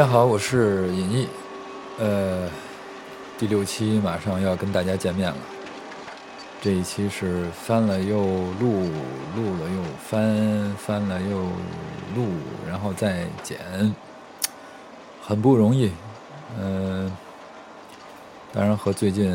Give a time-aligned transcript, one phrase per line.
[0.00, 1.28] 大家好，我是尹毅，
[1.98, 2.48] 呃，
[3.36, 5.36] 第六期马上要跟大家见面了。
[6.62, 8.88] 这一期是翻了又录，
[9.36, 11.40] 录了又翻，翻了又
[12.16, 12.30] 录，
[12.66, 13.58] 然后再剪，
[15.22, 15.92] 很不容易。
[16.58, 17.14] 嗯，
[18.54, 19.30] 当然和最近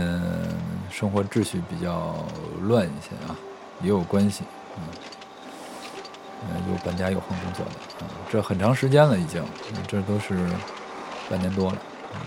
[0.89, 2.15] 生活秩序比较
[2.63, 3.37] 乱一些啊，
[3.83, 4.43] 也有关系。
[4.77, 4.83] 嗯，
[6.49, 9.43] 嗯，有搬家有换工作的啊，这很长时间了已经，
[9.87, 10.35] 这都是
[11.29, 11.77] 半年多了。
[12.13, 12.19] 嗯，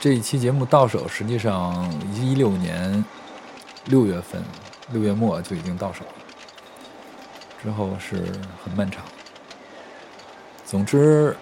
[0.00, 3.04] 这一期节目到手，实际上一六年。
[3.88, 4.42] 六月份，
[4.90, 6.10] 六月末就已经到手了，
[7.62, 8.16] 之后是
[8.64, 9.00] 很漫长。
[10.64, 11.36] 总之，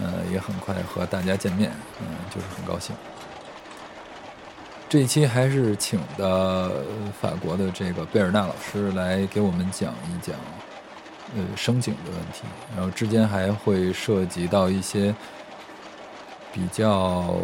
[0.00, 2.94] 呃，也很快和大家见面，嗯，就是很高兴。
[4.88, 6.70] 这一期还是请的
[7.20, 10.36] 法国的这个贝尔纳老师来给我们讲一讲，
[11.36, 12.42] 呃，声景的问题，
[12.76, 15.14] 然后之间还会涉及到一些
[16.52, 17.36] 比较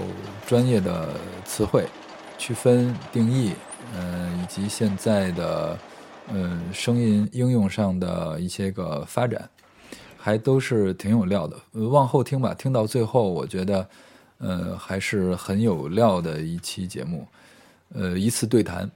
[0.47, 1.09] 专业的
[1.45, 1.87] 词汇，
[2.37, 3.53] 区分定义。
[3.95, 5.79] 嗯，以及现在的
[6.29, 9.49] 嗯声音应用上的一些个发展，
[10.19, 11.57] 还都是挺有料的。
[11.73, 13.89] 往后听吧，听到最后，我觉得
[14.39, 17.27] 呃还是很有料的一期节目，
[17.95, 18.91] 呃一次对谈。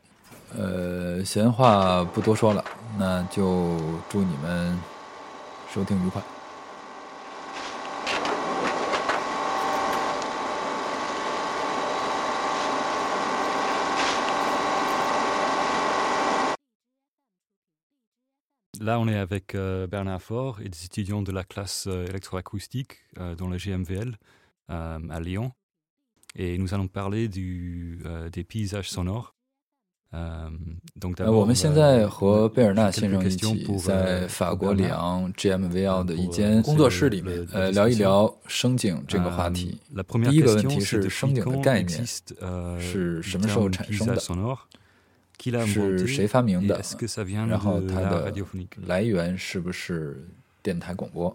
[0.59, 2.64] 呃，闲话不多说了，
[2.98, 3.78] 那就
[4.09, 4.76] 祝你们
[5.69, 6.22] 收听愉快。
[18.85, 23.33] Là, on est avec euh, Bernard Faure et des étudiants de la classe euh, électroacoustique euh,
[23.33, 24.16] dans le GMVL
[24.67, 25.53] à Lyon.
[26.35, 28.00] Et nous allons parler du,
[28.31, 29.35] des paysages sonores.
[30.10, 30.50] 呃，
[31.31, 39.78] 我们现在和贝尔纳先生一起在法国里昂 GMVL 的一间工作室里面，呃，聊一聊声景这个话题。
[40.28, 42.04] 第一个问题是声景的概念
[42.81, 44.20] 是什么时候产生的？
[45.65, 46.82] 是谁发明的？
[47.49, 48.32] 然后它的
[48.87, 50.28] 来源是不是
[50.60, 51.34] 电台广播？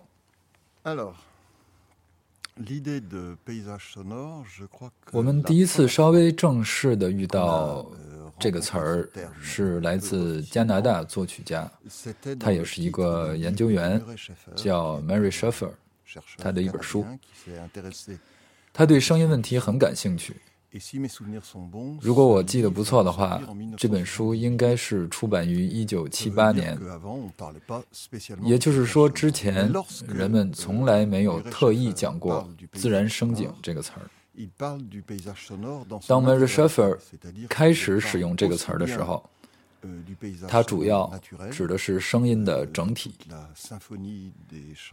[5.12, 7.90] 我们第一次稍微正式的遇到
[8.38, 9.10] 这个词儿，
[9.42, 11.72] 是来自加拿大作曲家，
[12.40, 14.02] 他也是一个研究员，
[14.56, 15.72] 叫 Mary Schaffer，
[16.38, 17.06] 他的一本书，
[18.74, 20.36] 他对声音问题很感兴趣。
[22.02, 23.42] 如果我记得不错的话，
[23.78, 26.78] 这本书应该是出版于一九七八年。
[28.44, 29.72] 也就是说，之前
[30.06, 34.12] 人们从来没有特意讲过“自然声景”这个词儿。
[36.08, 36.98] 当 Mary Schaffer
[37.50, 39.24] 开始使用这个词儿的时候，
[40.48, 41.12] 它主要
[41.52, 43.14] 指的是声音的整体，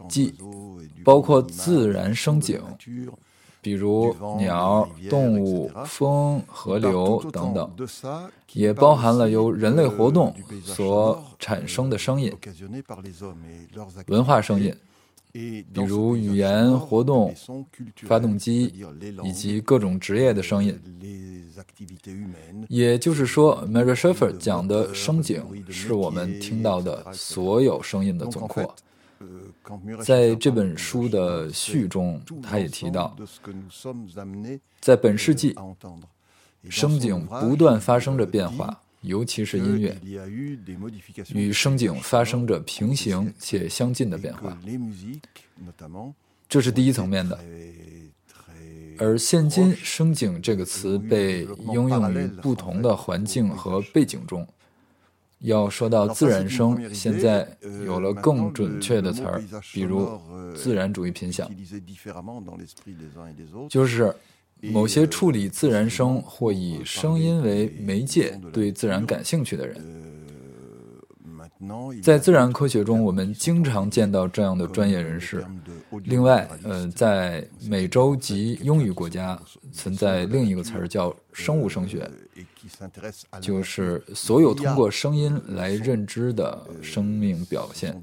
[0.09, 0.33] 即
[1.03, 2.61] 包括自然声景。
[3.63, 7.73] 比如鸟、动物、风、河流等等，
[8.51, 12.35] 也包含了由人类活动所产生的声音，
[14.07, 14.75] 文化声音，
[15.33, 17.33] 比如语言活动、
[18.03, 18.71] 发动机
[19.23, 20.79] 以及各种职业的声音。
[22.69, 28.75] 也就是说，Mary Schaffer 讲的声景是我们听到的所有声音的总括。
[30.03, 33.15] 在这本书的序中，他也提到，
[34.79, 35.55] 在本世纪，
[36.69, 39.95] 声景不断发生着变化，尤其是音乐
[41.33, 44.57] 与声景发生着平行且相近的变化。
[46.49, 47.39] 这是第一层面的。
[48.97, 54.47] 而现今，声景这个词被应用于不同的环境和背景中。
[55.39, 57.45] 要说到自然声，现在
[57.85, 60.17] 有了更准确的词儿，比如
[60.55, 61.51] 自然主义品响，
[63.67, 64.15] 就是
[64.71, 69.81] 某些处理自然声或以声音为媒介、对自然感兴趣的人。
[72.01, 75.45] 在自然科学中，我们经常见到这样的专业人士。
[76.03, 79.39] 另外，呃，在美洲及英语国家
[79.71, 82.09] 存在另一个词儿叫生物声学，
[83.39, 87.95] 就是所有通过声音来认知的生命表现。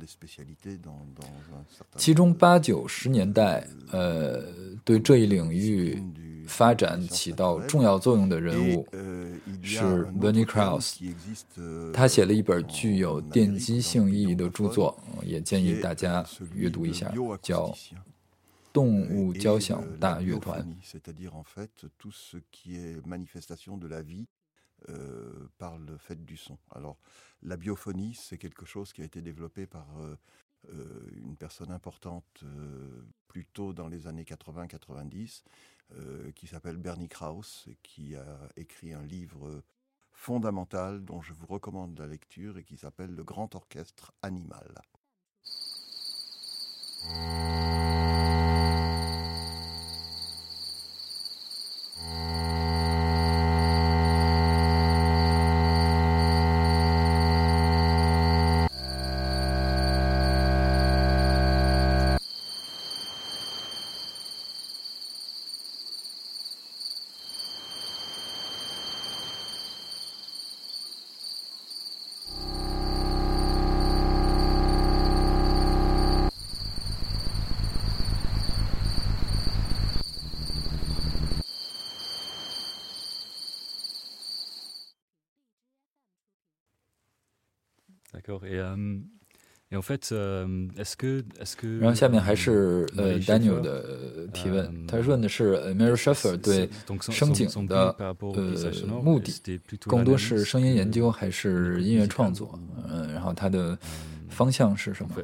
[1.96, 4.42] 其中八九十年代，呃，
[4.84, 6.02] 对这一领域。
[6.49, 8.87] 发展起到重要作用的人物
[9.61, 9.81] 是
[10.19, 11.13] Bernie Krause，
[11.91, 17.67] 他写了一本具有奠基性意义的着作，也建议大家阅读一下，叫《
[18.71, 20.61] 动物交响大乐团》。
[31.23, 32.43] une personne importante
[33.27, 35.41] plus tôt dans les années 80-90,
[36.34, 39.62] qui s'appelle Bernie Krauss, qui a écrit un livre
[40.12, 44.82] fondamental dont je vous recommande la lecture et qui s'appelle Le Grand Orchestre Animal.
[88.30, 88.46] D'accord.
[88.46, 88.98] Et, euh,
[89.72, 96.68] et en fait, euh, est-ce que, est-ce que 然后下面还是呃 Daniel 的提问，他问的是 Mary Schaffer 对
[97.10, 98.14] 声景的呃
[99.02, 102.58] 目的更多是声音研究还是音乐创作？
[102.88, 103.78] 嗯，然后他的
[104.28, 105.14] 方向是什么？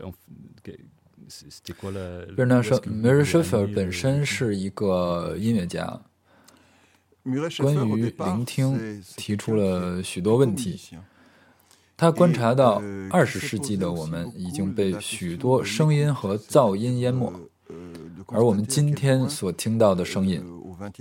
[2.37, 6.01] 贝尔纳说，Mary Schaffer 本身是一个音乐家，
[7.59, 10.79] 关于聆听提出了许多问题。
[11.97, 17.33] 他观察到，二十世纪的我们已经被许多声音和噪音淹没，
[18.27, 20.45] 而我们今天所听到的声音，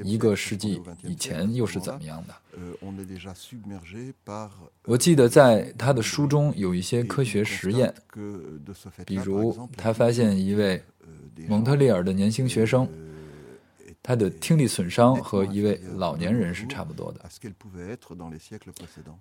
[0.06, 2.34] 一个世纪以前又是怎么样的？
[4.86, 7.94] 我记得在他的书中有一些科学实验，
[9.06, 10.82] 比如他发现一位
[11.50, 12.88] 蒙特利尔的年轻学生。
[14.08, 17.22] 他的听力损伤和一位老年人是差不多的。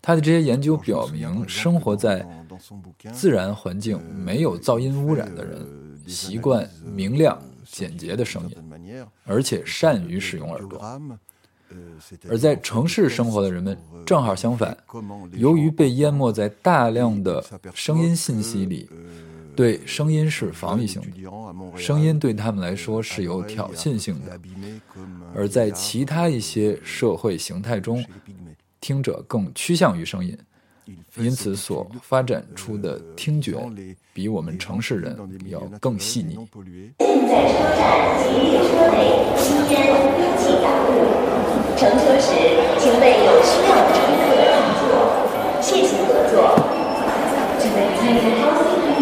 [0.03, 2.27] 他的这些研究表明，生活在
[3.15, 5.67] 自然环境、没有噪音污染的人，
[6.07, 10.79] 习惯明亮、简洁的声音，而且善于使用耳朵；
[12.29, 14.77] 而在城市生活的人们正好相反，
[15.33, 17.43] 由于被淹没在大量的
[17.73, 18.87] 声音信息里。
[19.57, 21.09] 对声音是防御性的，
[21.79, 24.39] 声音对他们来说是有挑衅性的，
[25.35, 28.05] 而在其他一些社会形态中，
[28.81, 30.37] 听者更趋向于声音，
[31.17, 33.55] 因此所发展出的听觉
[34.13, 35.17] 比我们城市人
[35.49, 36.35] 要更细腻。
[36.99, 37.07] 在
[37.47, 38.99] 车站及列车内
[39.37, 39.75] 吸烟
[40.17, 40.91] 并系打雾，
[41.77, 42.27] 乘车时
[42.79, 44.83] 请为有需要的乘客让座，
[45.63, 46.35] 谢谢合作。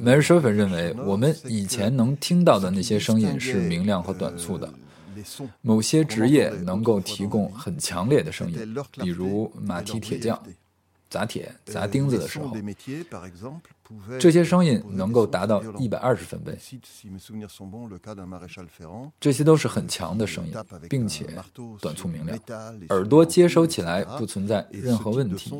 [0.00, 4.72] 梅尔舍芬认为，我们以前能听到的那些声音是明亮和短促的。
[5.62, 10.40] 某些职业能够提供很强烈的声音，比如马蹄铁匠。
[11.10, 12.52] 砸铁、砸钉子的时候，
[14.18, 16.56] 这些声音能够达到一百二十分贝。
[19.20, 20.54] 这些都是很强的声音，
[20.88, 21.26] 并且
[21.80, 22.38] 短促明亮，
[22.90, 25.50] 耳朵接收起来不存在任何问题。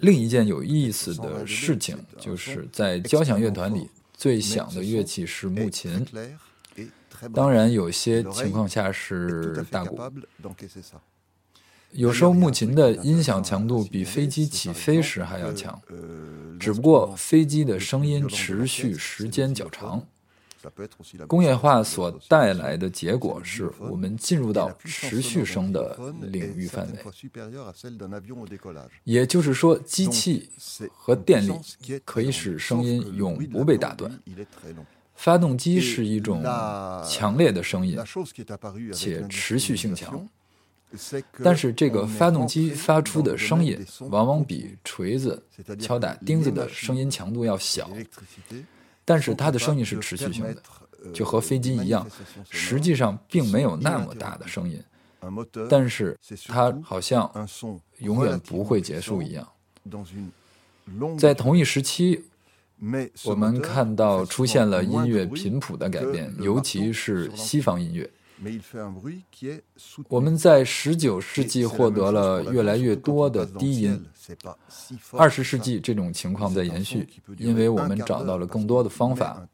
[0.00, 3.88] 另一件有意思的事情，就是在交响乐团里。
[4.14, 6.06] 最响的乐器是木琴，
[7.34, 9.98] 当然有些情况下是大鼓。
[11.92, 15.80] 有时候木琴的音响强度比飞机起飞时还要强，
[16.58, 20.02] 只不过飞机的声音持续时间较长。
[21.26, 26.98] 工业化所带来的结果是我们进入到持续声的领域范围，
[29.02, 30.48] 也就是说，机器
[30.94, 31.52] 和电力
[32.04, 34.10] 可以使声音永不被打断。
[35.16, 36.42] 发动机是一种
[37.04, 37.98] 强烈的声音，
[38.94, 40.28] 且持续性强。
[41.42, 43.78] 但是，这个发动机发出的声音
[44.10, 45.42] 往往比锤子
[45.78, 47.90] 敲打钉子的声音强度要小。
[49.04, 50.62] 但是它的声音是持续性的，
[51.12, 52.06] 就和飞机一样，
[52.50, 54.80] 实际上并没有那么大的声音，
[55.68, 57.30] 但是它好像
[57.98, 59.48] 永远不会结束一样。
[61.18, 62.24] 在同一时期，
[63.24, 68.08] 我们看到出现了音乐频谱的改变，尤其是西方音乐。
[70.08, 74.04] 我们在十九世纪获得了越来越多的低音。
[75.12, 77.08] 二十世纪这种情况在延续，
[77.38, 79.46] 因为我们找到了更多的方法。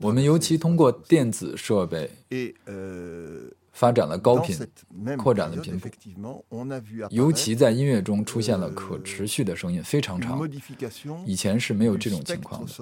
[0.00, 2.10] 我们尤其通过电子设备
[3.72, 4.56] 发展了高频，
[5.18, 5.88] 扩展了频谱。
[7.10, 10.48] 尤其在音乐中出现了可持续的声音，非常长。
[11.26, 12.72] 以前是没有这种情况的。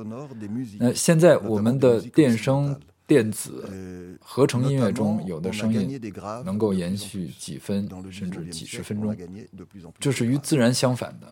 [0.79, 2.81] 那现在我们的电声。
[3.13, 6.01] 电子合成音乐中有的声音
[6.47, 9.15] 能够延续几分甚至几十分钟，
[10.01, 11.31] 这是与自然相反的。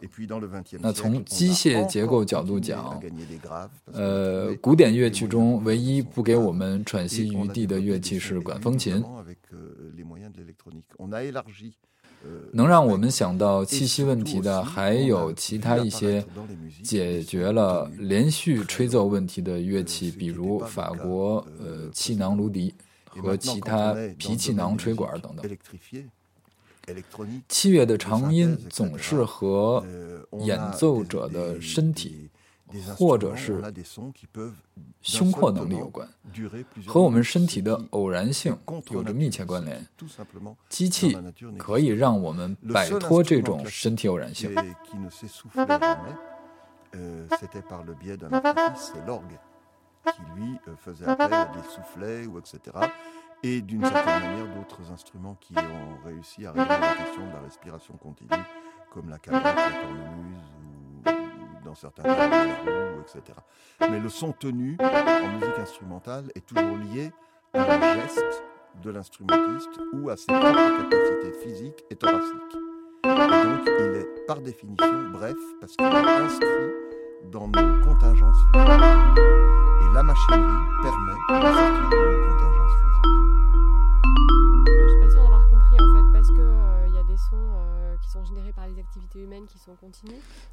[0.79, 3.01] 那从机械结构角度讲，
[3.93, 9.03] 呃，古典乐曲中唯一不给我们喘息余地的乐器是管风琴。
[12.53, 16.25] 能让我们想到气息问题的，还有其他一些
[16.83, 22.73] 解决了连续吹奏问题的乐器，比如法国呃气囊芦笛
[23.07, 25.59] 和其他皮气囊吹管等等。
[27.49, 29.85] 器乐的长音总是和
[30.41, 32.30] 演奏者的身体。
[32.97, 33.63] 或者是
[35.03, 36.09] 胸廓能力有关，
[36.87, 38.57] 和我们身体的偶然性
[38.91, 39.87] 有着密切关联。
[40.69, 41.17] 机器
[41.59, 44.55] 可以让我们摆脱这种身体偶然性。
[61.65, 62.29] Dans certains cas,
[63.01, 63.39] etc.
[63.81, 67.13] Mais le son tenu en musique instrumentale est toujours lié
[67.55, 68.45] à un geste
[68.83, 72.57] de l'instrumentiste ou à ses propres capacités physiques et thoraciques.
[73.05, 76.71] Et donc, il est par définition bref parce qu'il est inscrit
[77.31, 78.37] dans nos contingences.
[78.55, 82.20] Et la machinerie permet de sortir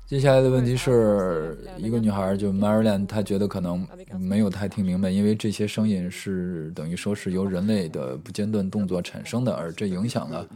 [0.08, 3.88] 接下来的问题是一个女孩，就 Marilyn，她觉得可能
[4.20, 10.48] 没有太听明白，因为这些声音是等于说是由人类的不间断动作产生的，而这影响了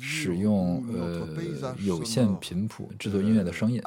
[0.00, 1.28] 使用呃
[1.78, 3.80] 有限频谱制作音乐的声音。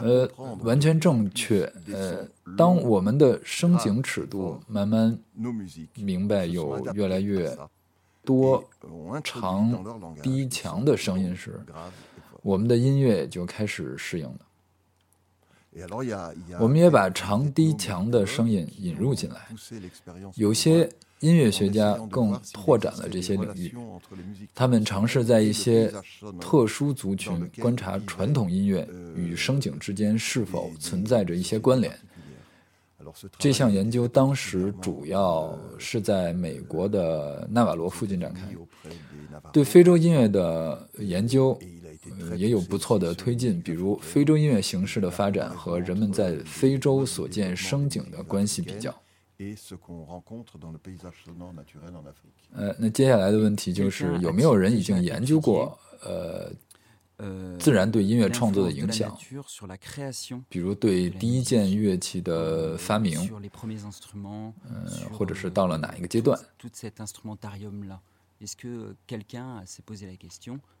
[0.00, 0.28] 呃，
[0.62, 1.70] 完全正确。
[1.92, 2.26] 呃，
[2.56, 5.18] 当我们的声景尺度慢慢
[5.96, 7.54] 明白有越来越
[8.24, 8.64] 多
[9.22, 9.84] 长、
[10.22, 11.60] 低、强的声音时。
[12.44, 14.40] 我们的音乐就开始适应了。
[16.60, 19.48] 我们也把长低强的声音引入进来。
[20.36, 20.88] 有些
[21.20, 23.74] 音乐学家更拓展了这些领域，
[24.54, 25.90] 他们尝试在一些
[26.38, 28.86] 特殊族群观察传统音乐
[29.16, 31.98] 与声景之间是否存在着一些关联。
[33.38, 38.42] 这项研究当时主要是在美国的纳瓦罗附近展开，
[39.50, 41.58] 对非洲音乐的研究。
[42.36, 48.94] 也有不错的推进，比如非洲音乐形式的发展和人们在非洲所见声景的关系比较。
[52.52, 56.52] 呃，那接下来的问题就是有没有人已经研究过呃
[57.58, 59.16] 自然对音乐创作的影响，
[60.48, 63.18] 比如对第一件乐器的发明，
[64.68, 66.38] 呃，或者是到了哪一个阶段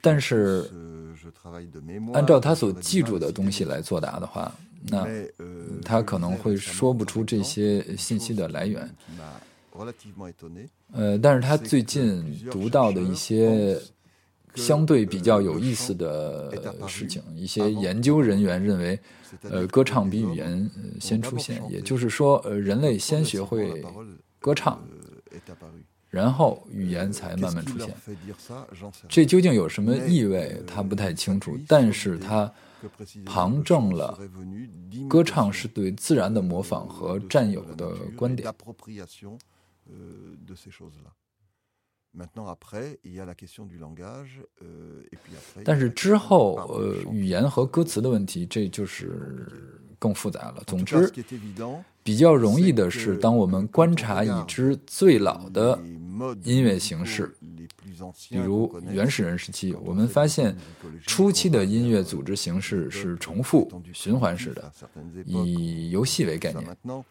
[0.00, 0.70] 但是
[2.12, 4.52] 按照他所记住的东西来作答的话，
[4.88, 5.06] 那
[5.84, 8.88] 他可能会说不出这些信息的来源。
[10.92, 13.80] 呃，但是他最近读到的一些
[14.54, 16.50] 相对比较有意思的
[16.86, 19.00] 事情，一些研究人员认为，
[19.42, 20.70] 呃，歌唱比语言
[21.00, 23.82] 先出现，也就是说，呃，人类先学会
[24.38, 24.82] 歌唱。
[26.12, 27.88] 然后语言才慢慢出现，
[29.08, 30.62] 这究竟有什么意味？
[30.66, 32.52] 他不太清楚，但是他
[33.24, 34.18] 旁证了
[35.08, 38.54] 歌唱是对自然的模仿和占有的观点。
[45.64, 50.62] 但是之后，呃，语言和歌词的问题，这就是更复杂了。
[50.66, 51.12] 总之，
[52.02, 55.78] 比较容易的是，当我们观察已知最老的。
[56.44, 57.34] 音乐形式，
[58.28, 60.54] 比如原始人时期，我们发现
[61.04, 64.72] 初期的音乐组织形式是重复循环式的，
[65.24, 67.04] 以游戏为概念。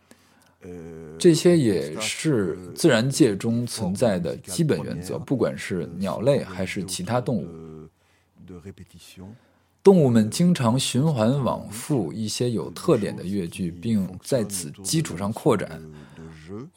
[1.18, 7.90] 这些也是自然界中存在的基本原则，不管是鸟类还是其他动物。
[9.84, 15.82] 动物们经常循环往复一些有特点的乐句，并在此基础上扩展。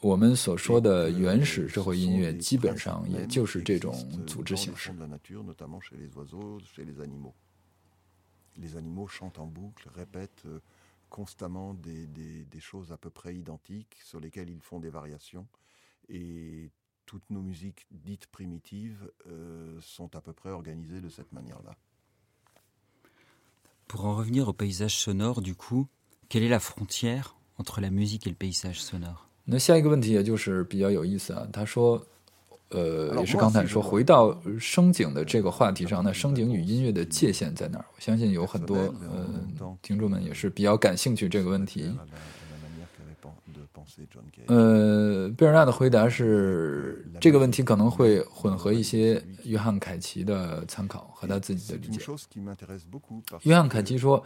[0.01, 3.93] 我们所说的原始社会音乐，基本上也就是这种
[4.25, 4.91] 组织形式。
[8.57, 10.47] Les animaux chantent en boucle, répètent
[11.09, 15.45] constamment des, des, des choses à peu près identiques sur lesquelles ils font des variations.
[16.07, 16.71] Et
[17.05, 21.75] toutes nos musiques dites primitives euh, sont à peu près organisées de cette manière-là.
[23.94, 25.86] Pour en revenir au paysage sonore, du coup,
[26.28, 32.00] quelle est la frontière entre la musique et le paysage sonore 那下一个问题也就是比较有意思啊，他说，
[32.68, 37.84] 呃，也是刚才说回到声景的这个话题上，那声景与音乐的界限在哪儿？
[37.96, 41.90] 我相信有很多呃听众们也是比较感兴趣这个问题。
[44.47, 51.99] 呃，贝尔纳的回答是这个问题可能会混合一些约翰凯奇的参考和他自己的理解。
[53.43, 54.23] 约翰凯奇说，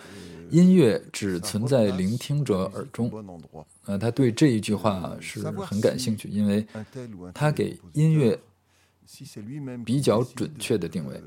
[0.50, 3.12] 音乐只存在聆听者耳中。
[3.86, 6.66] 呃，他对这一句话是很感兴趣，因为
[7.34, 8.40] 他给音乐
[9.84, 11.22] 比较准确的定位。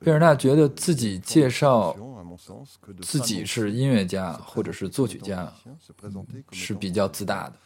[0.00, 1.96] 贝尔纳觉得自己介绍
[3.02, 5.52] 自己是音乐家或者是作曲家
[6.52, 7.56] 是比较自大的，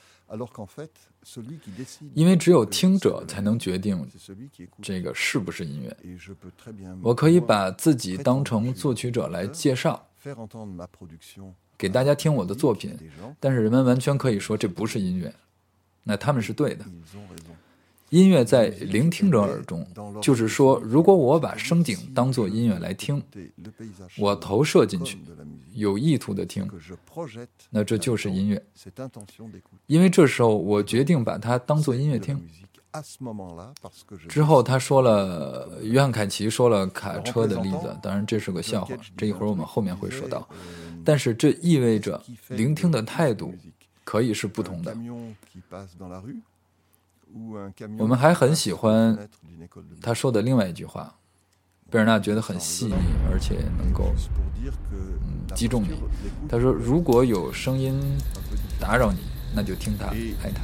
[2.14, 4.08] 因为只有听者才能决定
[4.80, 5.96] 这个是不是音乐。
[7.02, 10.06] 我可以把自己当成作曲者来介绍，
[11.76, 12.96] 给大家听我的作品，
[13.40, 15.34] 但是人们完全可以说这不是音乐，
[16.04, 16.84] 那他们是对的。
[18.10, 19.86] 音乐在聆听者耳中，
[20.20, 23.22] 就是说，如果我把声景当作音乐来听，
[24.18, 25.18] 我投射进去，
[25.74, 26.68] 有意图的听，
[27.70, 28.60] 那这就是音乐。
[29.86, 32.40] 因为这时候我决定把它当作音乐听。
[34.28, 40.48] 之后他说了，约翰凯奇说了卡车的例子，当然这是个笑话，这一会儿我们后面会说到。
[41.04, 43.54] 但是这意味着聆听的态度
[44.02, 44.92] 可以是不同的。
[47.98, 49.16] 我们还很喜欢
[50.00, 51.14] 他说的另外一句话，
[51.88, 52.94] 贝尔纳觉得很细腻，
[53.30, 54.12] 而且能够
[54.90, 55.90] 嗯击中你。
[56.48, 58.00] 他说：“如果有声音
[58.80, 59.18] 打扰你，
[59.54, 60.06] 那就听它，
[60.42, 60.62] 爱它。”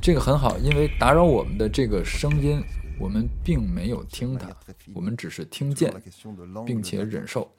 [0.00, 2.62] 这个很好，因为打扰我们的这个声音，
[2.98, 4.48] 我们并没有听它，
[4.94, 5.94] 我们只是听见，
[6.66, 7.50] 并且忍受。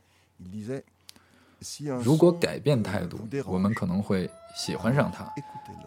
[2.03, 5.33] 如果改变态度，我们可能会喜欢上它，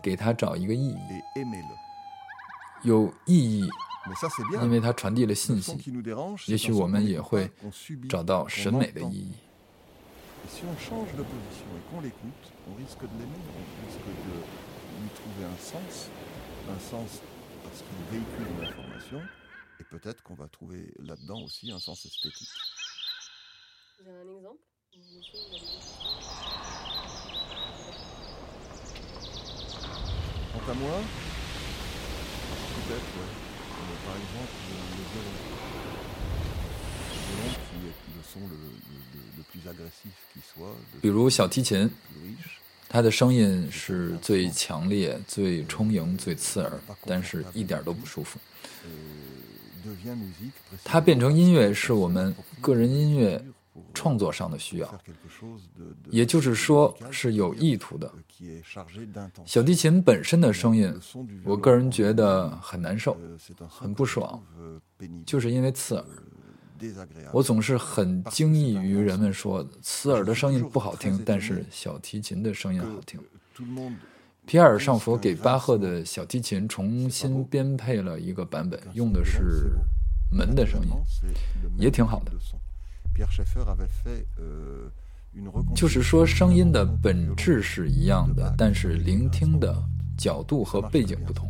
[0.02, 0.96] 给它找一个意义。
[2.82, 3.68] 有意义，
[4.62, 5.76] 因为它传递了信息。
[6.46, 7.50] 也许我们也会
[8.08, 9.32] 找到审美的意义。
[41.00, 41.90] 比如小提琴，
[42.88, 46.72] 它的声音是最强烈、最充盈、最刺耳，
[47.04, 48.38] 但是一点都不舒服。
[50.84, 53.42] 它变成音乐，是我们个人音乐
[53.94, 55.00] 创作上的需要，
[56.10, 58.10] 也就是说是有意图的。
[59.44, 60.92] 小提琴本身的声音，
[61.44, 63.16] 我个人觉得很难受，
[63.68, 64.42] 很不爽，
[65.24, 66.04] 就是因为刺耳。
[67.32, 73.18] 我总是很惊异于人们说刺耳的声音不好听，但是小提琴的声音好听。
[74.44, 79.72] 皮埃尔上佛给巴赫的小提琴重新编配了一个版本，用的是
[80.30, 80.90] 门的声音，
[81.78, 82.32] 也挺好的。
[85.74, 89.74] 就是说，声音的本质是一样的，但是聆听的
[90.16, 91.48] 角度和背景不同。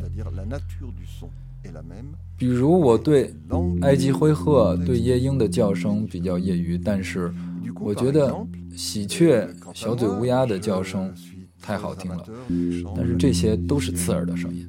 [2.37, 3.35] 比如，我对
[3.83, 7.33] 埃及灰鹤、对夜莺的叫声比较业余，但是
[7.81, 8.37] 我觉得
[8.77, 11.13] 喜鹊、小嘴乌鸦的叫声
[11.61, 12.25] 太好听了。
[12.97, 14.69] 但是这些都是刺耳的声音。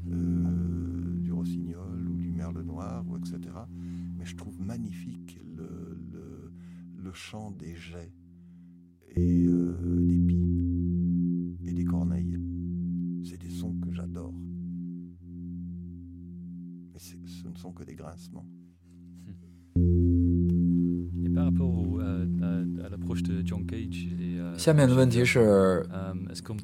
[24.57, 25.85] 下面的问题是，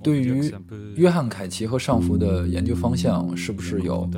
[0.02, 0.50] 对于
[0.96, 4.10] 约翰凯奇和上浮的研究方向是不是有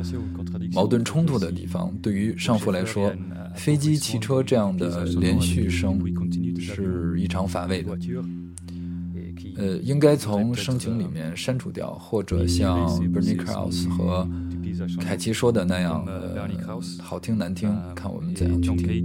[0.74, 1.98] 矛盾冲突的地方？
[2.02, 3.12] 对于上浮来说，
[3.56, 6.00] 飞机、汽车这样的连续声
[6.60, 7.98] 是异常乏味的，
[9.58, 14.28] 呃，应该从声情里面删除掉，或者像 Bernie Krause 和
[15.00, 16.50] 凯奇说的那样，呃，
[17.02, 19.04] 好听难听，看我们怎样去听。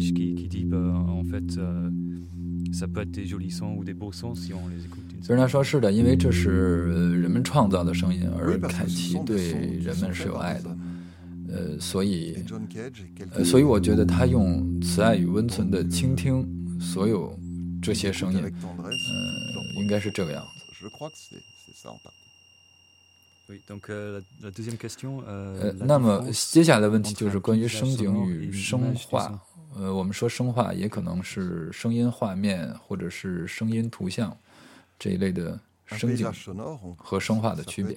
[5.23, 10.77] 虽然他说是的，因为这是人们创造的声音，而凯奇对人们是有爱的，
[11.53, 12.45] 呃，所以，
[13.33, 17.39] 呃，所以我觉得他用慈爱与温存的倾听所有
[17.83, 18.91] 这些声音，呃，
[19.81, 20.51] 应该是这个样子。
[25.27, 29.41] 呃，那么接下来的问题就是关于声景与声画。
[29.77, 34.37] 呃，我们说声画也可能是声音画面或者是声音图像
[34.99, 36.27] 这一类的声景
[36.97, 37.97] 和声画的区别。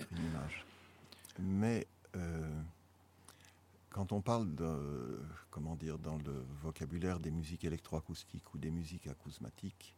[3.93, 5.19] Mais quand on parle de
[5.51, 9.93] comment dire dans le vocabulaire des musiques électroacoustiques ou des musiques acousmatiques,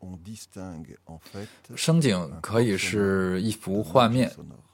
[0.00, 4.30] on distingue en fait 声景可以是一幅画面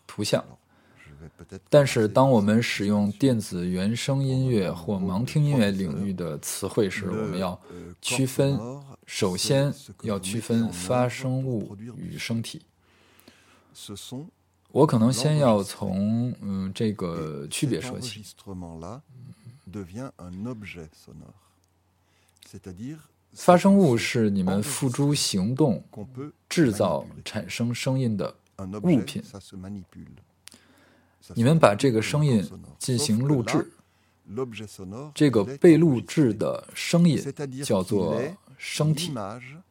[0.06, 0.42] 图像。
[1.70, 7.58] 但是，当我们使用电子原声音乐或盲听音乐领域的词汇时，我们要
[8.00, 8.58] 区分。
[9.06, 12.62] 首先要区分发声物与声体。
[14.76, 18.22] 我可能先要从嗯这个区别说起。
[23.32, 25.82] 发声物是你们付诸行动、
[26.46, 28.36] 制造、产生声音的
[28.82, 29.22] 物品。
[31.34, 32.46] 你们把这个声音
[32.78, 33.72] 进行录制，
[35.14, 37.18] 这个被录制的声音
[37.64, 38.20] 叫做
[38.58, 39.14] 声体，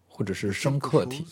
[0.08, 1.28] 或者是声客体。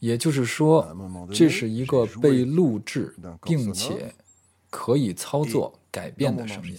[0.00, 0.94] 也就是说，
[1.32, 4.14] 这是一个被录制并且
[4.68, 6.76] 可以操作改变的声音。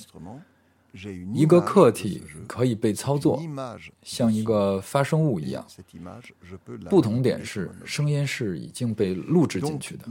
[1.33, 3.41] 一个客体可以被操作，
[4.03, 5.65] 像一个发声物一样。
[6.89, 10.05] 不同点是，声音是已经被录制进去的。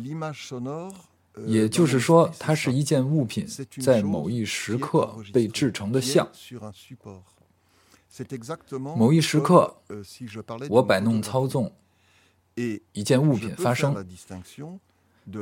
[1.46, 3.46] 也就是说，它是一件物品
[3.82, 6.26] 在某一时刻被制成的像。
[8.96, 9.76] 某一时刻，
[10.70, 11.70] 我摆弄操纵
[12.92, 13.94] 一件物品发生，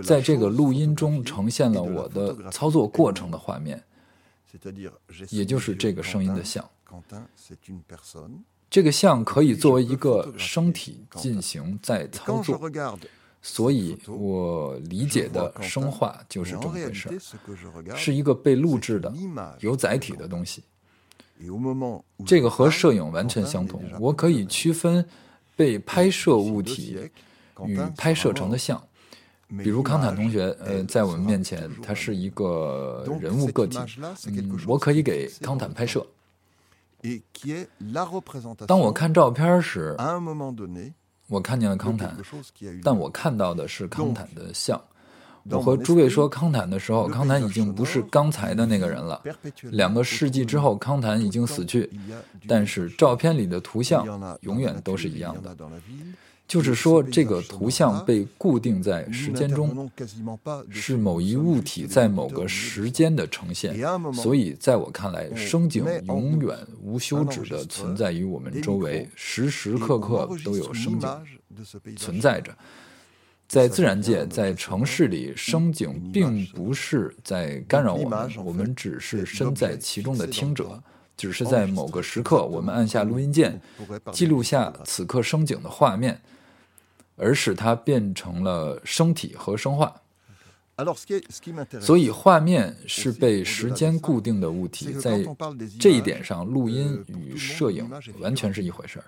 [0.03, 3.83] 在这个录音中呈现了我的操作过程的画面，
[5.31, 6.65] 也就是这个声音的像。
[8.71, 12.61] 这个像可以作为一个声体进行再操作。
[13.41, 17.09] 所以我理解的声画就是这么回事
[17.95, 19.15] 是一个被录制的、
[19.61, 20.65] 有载体的东西。
[22.27, 23.81] 这个和摄影完全相同。
[24.01, 25.09] 我可以区分
[25.59, 26.97] 被拍摄物体
[27.67, 28.81] 与拍摄成的像。
[29.49, 33.77] 比如康坦同学，呃，在我们面前，他是一个人物个体。
[34.27, 36.07] 嗯，我可以给康坦拍摄。
[38.67, 39.97] 当我看照片时。
[41.29, 42.17] 我看见了康坦，
[42.83, 44.81] 但我看到的是康坦的像。
[45.51, 49.23] 我和诸位说康坦的时候，康坦已经不是刚才的那个人了。
[49.71, 51.91] 两个世纪之后，康坦已经死去，
[52.47, 54.05] 但是照片里的图像
[54.43, 55.57] 永远都是一样的。
[56.47, 59.91] 就是说，这个图像被固定在时间中，
[60.71, 63.79] 是某一物体在某个时间的呈现。
[64.15, 71.07] 所以，在我看来，生景永远无休止地存在于我们周围，时时刻刻都有生景
[71.97, 72.57] 存在着。
[73.49, 80.81] 在自然界，在城市里，声景并不是在干扰我们，我们只是身在其中的听者。
[81.17, 83.61] 只是在某个时刻，我们按下录音键，
[84.13, 86.21] 记录下此刻声景的画面，
[87.17, 90.01] 而使它变成了声体和声画。
[91.81, 95.27] 所以，画面是被时间固定的物体，在
[95.81, 99.05] 这一点上，录音与摄影完全是一回事儿。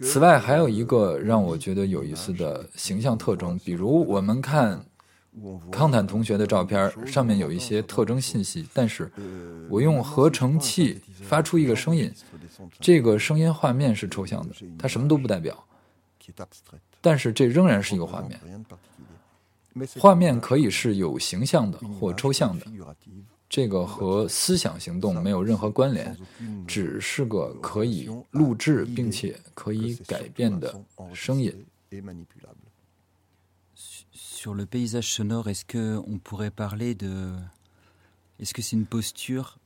[0.00, 4.84] 此外，还有一个让我觉得有意思的形象特征，比如我们看。
[5.70, 9.10] 康坦同学的照片上面有一些特征信息，但是
[9.70, 12.12] 我用合成器发出一个声音，
[12.78, 15.64] 这个声音画面是抽象的，它什么都不代表，
[17.00, 18.38] 但是这仍然是一个画面。
[19.98, 22.66] 画面可以是有形象的或抽象的，
[23.52, 26.16] 这个和思想行动没有任何关联，
[26.66, 30.74] 只是个可以录制并且可以改变的
[31.12, 31.52] 声音。
[34.14, 37.34] Sur le paysage sonore, est-ce que on pourrait parler de
[38.40, 39.58] est-ce que c'est une posture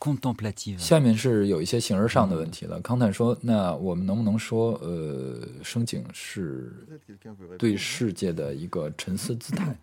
[0.00, 0.78] contemplative？
[0.80, 2.80] 下面是有一些形而上的问题了。
[2.80, 6.74] 康坦说：“那我们能不能说，呃，声景是
[7.56, 9.78] 对世界的一个沉思姿态？”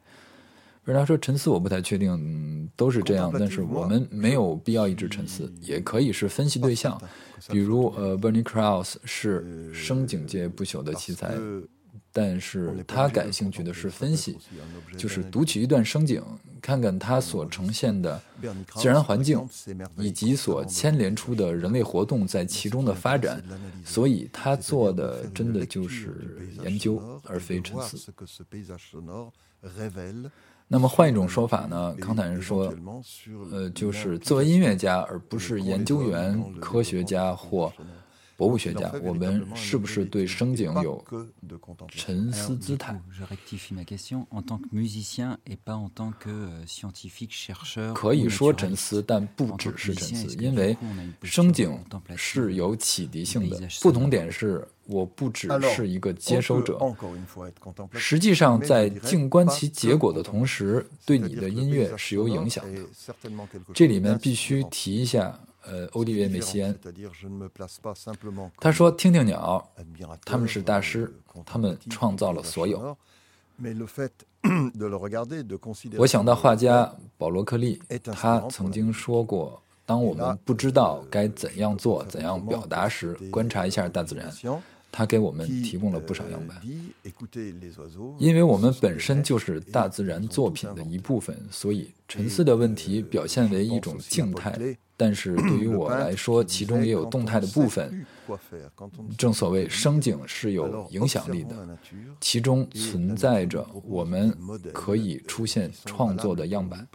[0.90, 3.32] 而他说：“沉思，我不太确定，都是这样。
[3.32, 7.00] 但是我们没有必要一直沉思，也可以是分析对象。
[7.48, 11.34] 比如，呃，Bernie Krause 是声景界不朽的奇才。”
[12.12, 14.36] 但是他感兴趣的是分析，
[14.98, 16.24] 就是读取一段声景，
[16.60, 18.20] 看看它所呈现的
[18.74, 19.48] 自然环境，
[19.96, 23.44] 以及所牵连出的人类活动在其中的发展。
[23.86, 28.12] 所以他做的真的就是研究，而非沉思。
[30.72, 31.94] 那么换一种说法呢？
[31.96, 32.74] 康坦人说，
[33.52, 37.74] 呃，就是作为音乐家，而不是研究员、科学家或。
[38.38, 41.04] 博物学家，我们是不是对声景有
[41.90, 42.98] 沉思姿态？
[47.94, 50.78] 可以说沉思，但不只是沉思，因为
[51.22, 51.78] 声景
[52.16, 53.60] 是有启迪性的。
[53.82, 56.78] 不同点是，我不只是一个接收者，
[57.94, 62.82] 实际上在静观其结果的同时，对你的音乐是有影响的。
[63.74, 65.40] 这里面必须提一下。
[65.66, 66.74] 呃，欧迪维·梅西安，
[68.60, 69.70] 他说：“听听鸟，
[70.26, 71.14] 他们是大师，
[71.46, 72.98] 他们创造了所有。”
[75.98, 77.80] 我想到画家保罗·克利，
[78.14, 84.32] 他曾经说过：“当我们不知道该怎样做、怎样表达时，观察一下大自然。”
[84.92, 86.60] 他给我们提供了不少样板。
[88.18, 94.78] 因为我们本身就是大自然作品的一部分，所以沉思的问题表现为一种静态。
[94.98, 98.06] 但是对于我来说，其中也有动态的部分。
[99.18, 101.80] 正所谓生景是有影响力的，
[102.20, 104.38] 其中存在着我们
[104.74, 106.86] 可以出现创作的样板。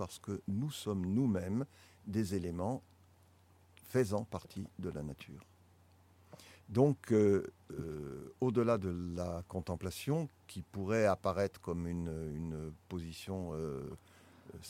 [6.68, 13.80] Donc, euh, euh, au-delà de la contemplation, qui pourrait apparaître comme une, une position euh,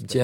[0.06, 0.22] 接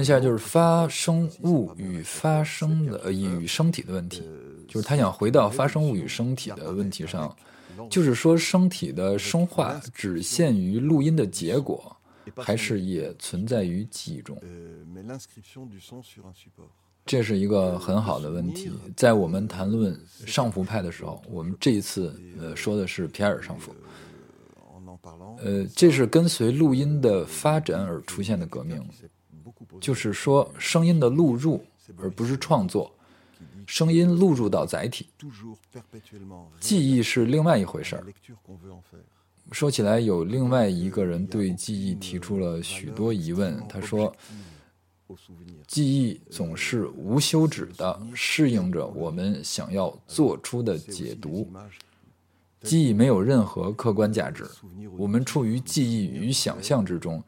[0.00, 4.22] 一下，就是发生物与发生的呃与声体的问题，
[4.66, 7.34] 就是他想回到发生物与声体的问题上，
[7.90, 11.96] 就是说声体的声化只限于录音的结果，
[12.36, 14.36] 还是也存在于记忆中？
[17.06, 18.70] 这是一个很好的问题。
[18.96, 23.74] 在我们谈论上浮派的时候，我们这一次呃说的是皮埃尔上浮。
[25.42, 28.84] 呃，这是跟随录音的发展而出现的革命，
[29.80, 31.62] 就是说声音的录入，
[31.98, 32.90] 而不是创作，
[33.66, 35.06] 声音录入到载体，
[36.58, 38.04] 记忆是另外一回事儿。
[39.52, 43.60] 说起来，有另外一个人对记忆提出了许多疑问。
[43.68, 44.14] 他说，
[45.66, 51.50] 记忆总是无休止的适应着我们想要做出的解读。
[52.62, 54.46] 记忆没有任何客观价值，
[54.96, 57.20] 我们处于记忆与想象之中。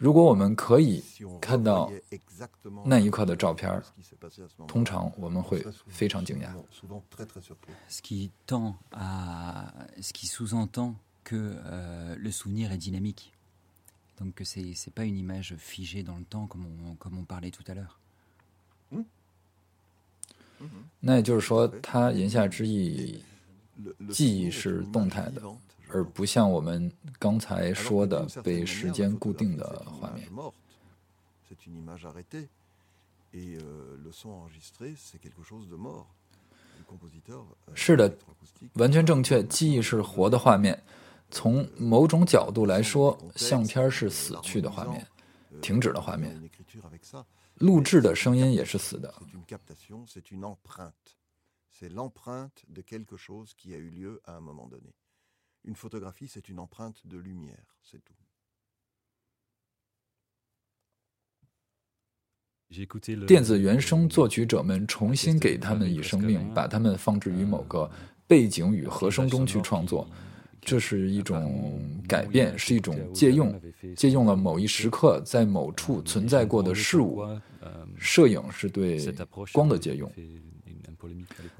[0.00, 1.04] 如果我们可以
[1.42, 1.92] 看到
[2.86, 3.82] 那一刻的照片，
[4.66, 6.50] 通常我们会非常惊讶。
[7.86, 11.54] Ce qui tend à, ce qui sous-entend que
[12.16, 13.34] le souvenir est dynamique,
[14.18, 17.24] donc que c'est c'est pas une image figée dans le temps comme on comme on
[17.26, 17.98] parlait tout à l'heure.
[21.00, 23.22] 那也就是说，他言下之意，
[24.10, 25.42] 记忆是动态的。
[25.92, 30.28] 而不像我们刚才说的被时间固定的画面。
[37.74, 38.18] 是的，
[38.74, 39.42] 完全正确。
[39.44, 40.82] 记忆是活的画面。
[41.30, 45.06] 从某种角度来说，相片是死去的画面，
[45.62, 46.50] 停止的画面。
[47.54, 49.14] 录制的声音也是死的。
[55.64, 58.14] Une photographie, c'est une empreinte de lumière, c'est tout.
[63.26, 67.90] 电子原声作曲者们重新给他们以生命，把他们放置于某个
[68.28, 70.08] 背景与和声中去创作，
[70.60, 73.60] 这是一种改变，是一种借用，
[73.96, 77.26] 借用了某一时刻在某处存在过的事物。
[77.96, 78.98] 摄影是对
[79.52, 80.08] 光的借用，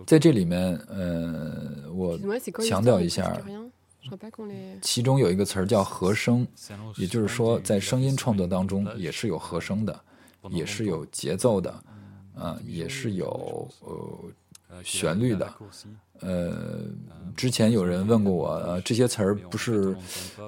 [0.06, 2.16] 在这里面，呃，我
[2.64, 3.36] 强调一下。
[4.80, 6.46] 其中有一个词儿叫和声，
[6.96, 10.00] 也就是说，在声音创作当中也是有和声的，
[10.50, 11.70] 也是有节奏的，
[12.34, 13.68] 啊，也是有
[14.66, 15.54] 呃旋律的。
[16.20, 16.84] 呃，
[17.34, 19.96] 之前有人问过我，呃这些词儿不是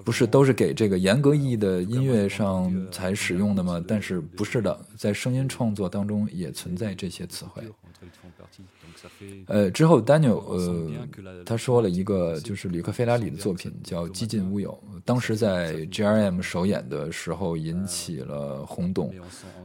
[0.05, 3.83] 不是都是给这个严格意义的音乐上才使用的吗？
[3.89, 7.63] 但是不是的，在声音创作当中也存在这些词汇。
[9.47, 14.71] 呃，之后 Daniel 呃，他说了一个就是吕克·费拉里的作品叫《激进乌有》，
[15.05, 19.13] 当时在 GRM 首演的时候引起了轰动。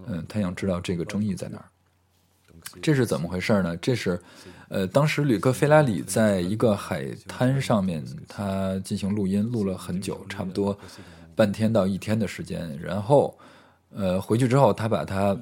[0.07, 1.65] 嗯，他想知道这个争议在哪儿，
[2.81, 3.75] 这是怎么回事呢？
[3.77, 4.19] 这是
[4.69, 10.77] 呃，当时吕克·费拉里在一个海滩上面，他进行录音，录了很久，差不多
[11.35, 13.37] 半天到一天的时间，然后
[13.93, 15.37] 呃回去之后，他把它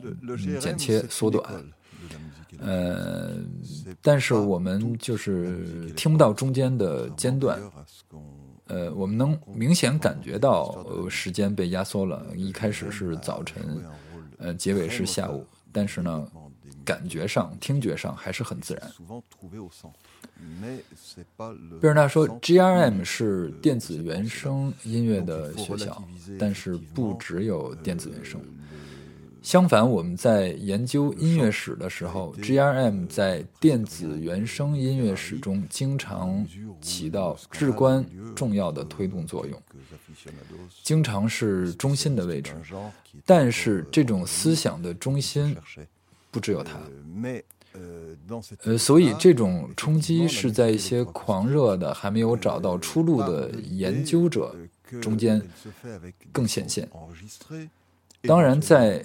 [0.59, 1.43] 剪切缩短。
[2.59, 3.33] 呃，
[4.01, 7.59] 但是我们就是听不到中间的间断，
[8.67, 12.25] 呃，我们能明显感觉到时间被压缩了。
[12.35, 13.61] 一开始是早晨，
[14.37, 16.27] 呃，结尾是下午，但是呢，
[16.83, 18.91] 感觉上、听觉上还是很自然。
[21.79, 26.03] 贝尔纳说：“GRM 是电子原声音乐的学校，
[26.37, 28.41] 但是不只有电子原声。”
[29.45, 36.43] 相反，我们在研究音乐史的时候，GRM 在电子原声音乐史中经常
[36.81, 38.03] 起到至关
[38.35, 39.61] 重要的推动作用，
[40.81, 42.55] 经常是中心的位置。
[43.23, 45.55] 但是，这种思想的中心
[46.31, 46.79] 不只有它。
[48.63, 54.55] 呃，所以这种冲击是在一些狂热的、还没有找到出路的研究者
[54.99, 55.39] 中间
[56.31, 56.89] 更显现。
[58.27, 59.03] 当然，在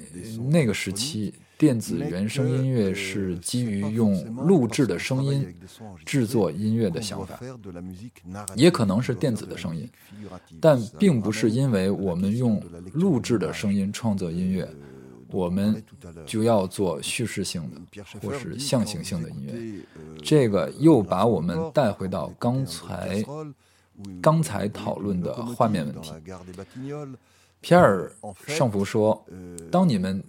[0.49, 5.47] 那个时期，电子原声音乐是基于用录制的声音
[6.07, 7.39] 制作音乐的想法，
[8.57, 9.89] 也可能是电子的声音，
[10.61, 12.63] 但并不是因为我们用
[12.95, 14.69] 录制的声音创作音乐，
[15.31, 15.83] 我们
[16.27, 19.85] 就要做叙事性的或是象形性的音乐。
[20.23, 23.23] 这个又把我们带回到刚才
[24.23, 26.11] 刚才讨论的画面问题。
[27.61, 28.11] 皮尔
[28.47, 29.23] 圣福说
[29.71, 30.23] ：“当你们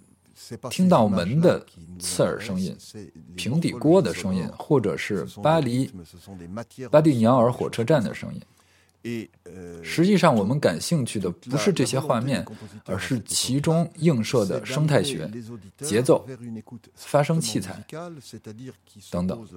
[0.70, 1.64] 听到门的
[1.98, 2.76] 刺耳声音、
[3.34, 5.90] 平底锅的声音，或者是巴黎
[6.90, 8.30] 巴蒂尼奥尔火车站的声
[9.02, 9.28] 音，
[9.82, 12.44] 实际上我们感兴趣的不是这些画面，
[12.84, 15.30] 而是其中映射的生态学、
[15.78, 16.26] 节奏、
[16.94, 17.82] 发声器材
[19.10, 19.48] 等等。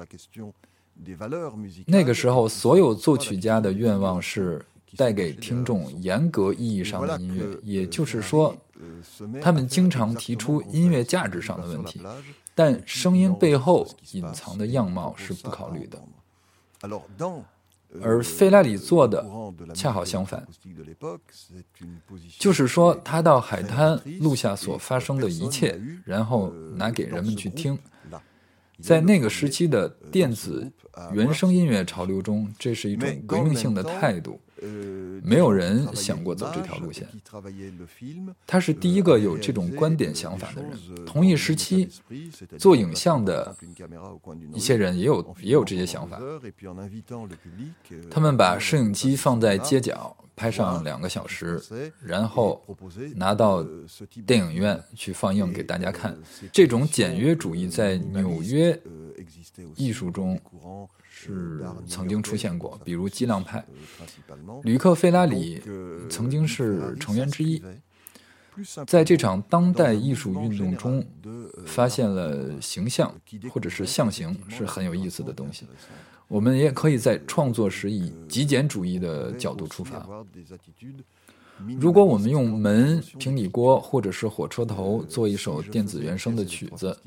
[1.88, 4.66] 那个时候，所有作曲家的愿望是。”
[4.98, 8.56] 带给听众严格意义上的音乐，也就是说，
[9.42, 12.02] 他们经常提出音乐价值上的问题，
[12.54, 16.00] 但声音背后隐藏的样貌是不考虑的。
[18.02, 19.26] 而费拉里做的
[19.74, 20.46] 恰好相反，
[22.38, 27.78] 就是说，他到海滩录下所发生的一切，然后拿给人们去听。
[28.82, 30.70] 在那个时期的电子
[31.14, 34.38] 原声音乐潮流中，这是一种革命性的态度。
[35.24, 37.08] 没有人想过走这条路线。
[38.48, 41.06] 他是第一个有这种观点想法的人。
[41.06, 41.90] 同一时期，
[42.58, 43.56] 做影像的
[44.54, 46.22] 一些人也有也有这些想法。
[48.10, 51.62] 他们把摄影机放在街角，拍上两个小时，
[52.02, 52.64] 然后
[53.16, 53.66] 拿到
[54.26, 56.18] 电影院去放映给大家看。
[56.52, 58.80] 这种简约主义在纽约
[59.76, 60.40] 艺术中。
[61.34, 63.66] 是曾经出现过，比如激浪派，
[64.64, 65.62] 吕克·费拉里
[66.10, 67.62] 曾经是成员之一。
[68.88, 71.06] 在这场当代艺术运动中，
[71.66, 73.14] 发现了形象
[73.52, 75.68] 或者是象形是很有意思的东西。
[76.30, 80.08] 我们也可以在创作时以极简主义的角度出发。
[81.80, 86.98] 如果我们用门、平底锅或者是火车头做一首电子原声的曲子，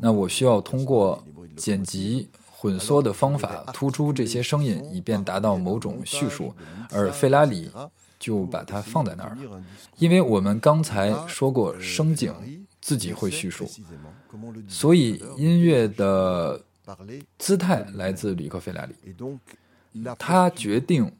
[0.00, 1.24] 那我需要通过
[1.56, 2.28] 剪辑。
[2.60, 6.52] 混缩的方法突出这些声音，以便达到某种叙述，
[6.90, 7.70] 而费拉里
[8.18, 9.62] 就把它放在那儿了。
[9.98, 12.34] 因为我们刚才说过，声景
[12.80, 13.64] 自己会叙述，
[14.66, 16.60] 所以音乐的
[17.38, 18.94] 姿态来自吕克·费拉里。
[20.18, 21.10] 他决定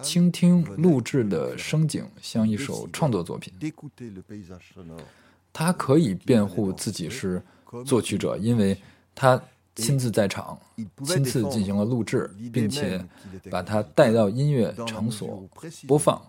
[0.00, 3.52] 倾听录制的声景像一首创作作品。
[5.52, 7.42] 他可以辩护自己是
[7.84, 8.78] 作曲者，因为
[9.16, 9.42] 他。
[9.76, 10.58] 亲自在场，
[11.04, 13.04] 亲自进行了录制，并且
[13.50, 15.46] 把它带到音乐场所
[15.86, 16.20] 播放。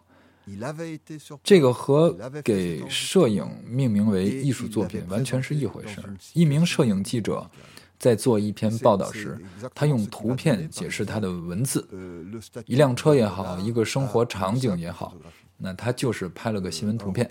[1.43, 2.11] 这个和
[2.43, 6.01] 给摄影命名为艺术作品完全是一回事。
[6.33, 7.49] 一名摄影记者
[7.97, 9.37] 在做一篇报道时，
[9.73, 11.87] 他用图片解释他的文字。
[12.65, 15.13] 一辆车也好，一个生活场景也好，
[15.57, 17.29] 那他就是拍了个新闻图片。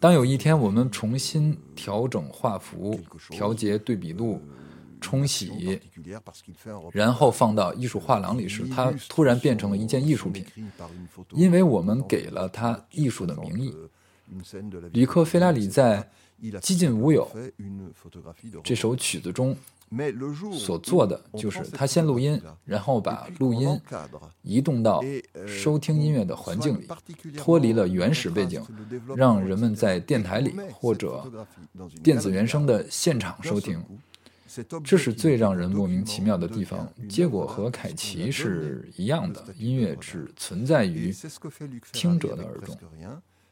[0.00, 2.98] 当有一天我们重新调整画幅、
[3.30, 4.40] 调节对比度。
[5.04, 5.52] 冲洗，
[6.90, 10.42] 然后放到艺术画廊里时，它突然变成了一件艺术品，
[11.32, 13.74] 因为我们给了它艺术的名义。
[14.92, 16.08] 里克·菲拉里在
[16.60, 17.30] 《几近无有》
[18.64, 19.54] 这首曲子中
[20.58, 23.78] 所做的，就是他先录音，然后把录音
[24.42, 25.04] 移动到
[25.46, 26.88] 收听音乐的环境里，
[27.36, 28.64] 脱离了原始背景，
[29.14, 31.30] 让人们在电台里或者
[32.02, 33.78] 电子原声的现场收听。
[34.83, 36.91] 这是最让人莫名其妙的地方。
[37.07, 41.13] 结果和凯奇是一样的，音乐只存在于
[41.91, 42.75] 听者的耳中。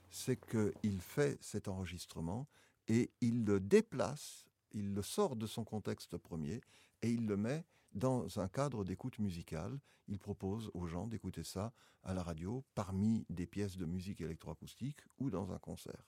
[0.10, 2.48] C'est qu'il fait cet enregistrement
[2.88, 6.62] et il le déplace, il le sort de son contexte premier
[7.04, 9.80] et il le met dans un cadre d'écoute musicale.
[10.08, 15.02] Il propose aux gens d'écouter ça à la radio parmi des pièces de musique électroacoustique
[15.20, 16.04] ou dans un concert.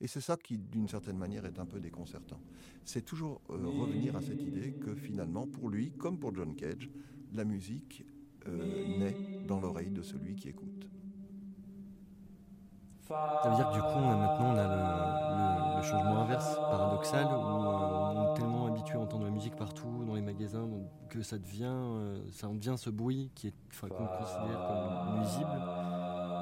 [0.00, 2.40] Et c'est ça qui, d'une certaine manière, est un peu déconcertant.
[2.84, 6.90] C'est toujours euh, revenir à cette idée que finalement, pour lui, comme pour John Cage,
[7.32, 8.04] la musique
[8.48, 9.16] euh, naît
[9.46, 10.88] dans l'oreille de celui qui écoute.
[13.06, 17.34] Ça veut dire que du coup, maintenant, on a le, changement inverse, paradoxal, où euh,
[17.34, 20.68] on est tellement habitué à entendre la musique partout, dans les magasins,
[21.10, 21.76] que ça devient,
[22.32, 25.62] ça en devient ce bruit qui est, qu'on considère comme nuisible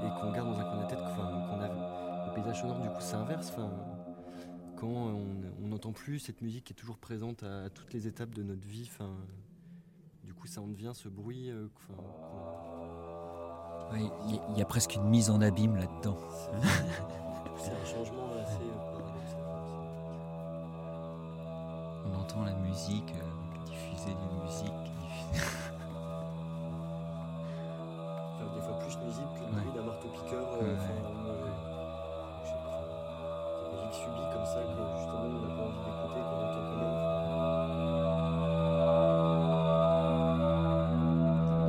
[0.05, 1.92] et qu'on garde dans un coin de tête, qu'on a
[2.35, 3.51] paysage sonore, du coup, c'est inverse.
[3.51, 3.71] Enfin,
[4.77, 8.43] quand on n'entend plus cette musique qui est toujours présente à, toutes les étapes de
[8.43, 9.11] notre vie, enfin,
[10.25, 11.51] du coup, ça en devient ce bruit.
[11.51, 11.69] Euh,
[13.95, 16.17] il y, a presque une mise en abîme là-dedans.
[17.59, 18.93] c'est un changement assez euh,
[22.07, 24.73] On entend la musique, euh, diffuser de musique.
[28.55, 30.49] des fois plus nuisible que le bruit d'un marteau-piqueur.
[30.63, 30.77] Euh,
[33.93, 36.97] musique subie comme ça que justement on n'a pas envie d'écouter qu'on entend quand même.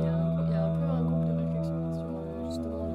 [0.00, 2.08] Il y, a un, il y a un peu un groupe de réflexion sur
[2.46, 2.86] justement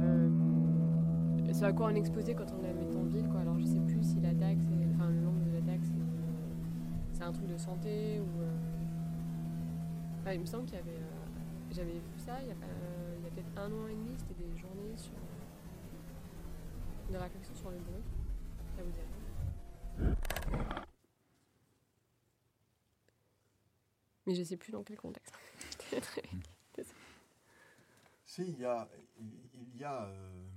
[0.00, 1.52] le.
[1.52, 3.40] c'est à quoi on exposé quand on la met en ville quoi.
[3.40, 4.34] Alors je sais plus si la est,
[4.94, 5.60] enfin le nombre de la
[7.12, 8.42] c'est un truc de santé ou.
[8.42, 8.50] Euh,
[10.20, 10.90] enfin, il me semble qu'il y avait.
[10.90, 11.26] Euh,
[11.70, 14.96] j'avais vu ça il y a, a peut-être un an et demi, c'était des journées
[14.96, 15.12] sur
[17.10, 18.02] de réflexion sur le bruit.
[18.76, 18.98] Ça vous dit
[24.26, 25.34] Mais je sais plus dans quel contexte.
[28.26, 28.88] si, il y a.
[29.20, 30.48] Il y a euh,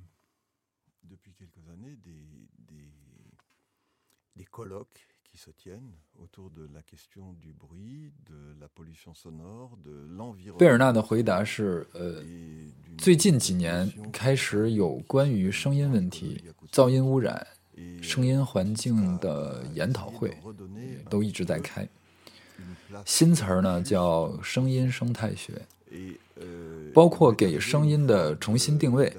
[1.04, 2.92] depuis quelques années des, des,
[4.36, 4.91] des, colloques
[5.44, 10.60] se tiennent autour de la question du bruit, de la pollution sonore, de l'environnement.
[10.60, 12.22] 贝尔纳的回答是：呃，
[12.96, 17.48] 最近几年开始有关于声音问题、噪音污染、
[18.04, 20.38] 声音环境的研讨会，
[21.10, 21.90] 都一直在开。
[23.04, 25.60] 新词儿呢叫声音生态学。
[26.94, 29.12] 包括给声音的重新定位。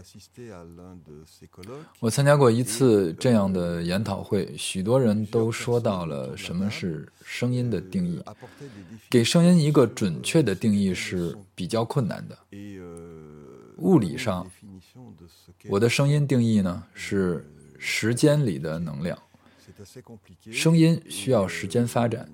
[2.00, 8.22] 我参加过一次这样的研讨会，许多人都说到了什么是声音的定义。
[9.10, 12.38] 给声音一个准确的定义是比较困难的。
[13.78, 14.48] 物理上，
[15.68, 17.44] 我的声音定义呢是
[17.78, 19.18] 时间里的能量。
[20.52, 22.28] 声音需要时间发展，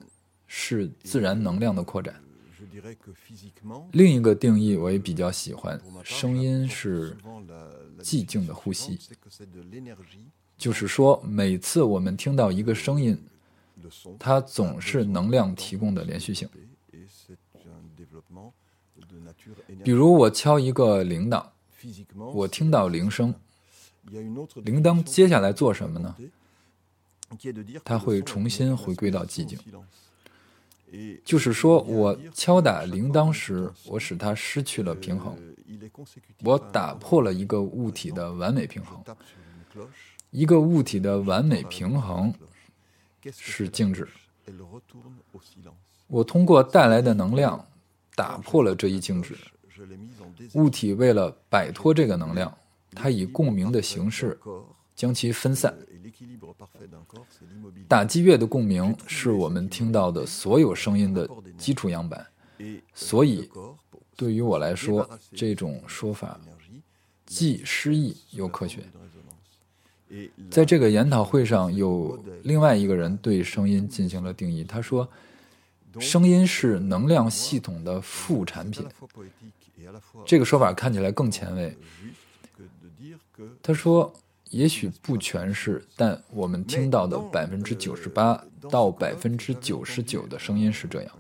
[0.46, 2.14] 是自然能量的扩展。
[3.92, 7.16] 另一个定义我也比较喜欢，声音是
[8.00, 8.98] 寂静的呼吸，
[10.56, 13.18] 就是说，每次我们听到一个声音，
[14.18, 16.48] 它总是能量提供的连续性。
[19.84, 21.44] 比如我敲一个铃铛，
[22.34, 23.34] 我听到铃声，
[24.10, 26.16] 铃铛接下来做什么呢？
[27.84, 29.58] 它会重新回归到寂静。
[31.24, 35.36] 就是说，我敲打铃铛时，我使它失去了平衡，
[36.42, 39.02] 我打破了一个物体的完美平衡。
[40.30, 42.32] 一个物体的完美平衡
[43.30, 44.08] 是静止。
[46.06, 47.62] 我通过带来的能量
[48.14, 49.36] 打破了这一静止。
[50.54, 52.52] 物体为了摆脱这个能量，
[52.94, 54.38] 它以共鸣的形式
[54.98, 55.72] 将其分散。
[57.86, 62.26] 打击乐的共鸣是我们听到的所有声音的基础样板，
[62.92, 63.48] 所以
[64.16, 66.40] 对于我来说，这种说法
[67.24, 68.82] 既诗意又科学。
[70.50, 75.08] 在这个研讨会上，有另外一个人对声音进行了定义，他说
[76.00, 78.84] ：“声音是能量系统的副产品。”
[80.26, 81.78] 这个说法看起来更前卫。
[83.62, 84.12] 他说。
[84.50, 91.12] 也许不全是，但我们听到的百分之九十八到百分之九十九的声音是这样。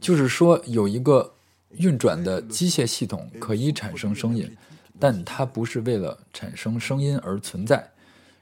[0.00, 1.34] 就是说，有一个
[1.70, 4.50] 运转的机械系统可以产生声音，
[4.98, 7.88] 但它不是为了产生声音而存在，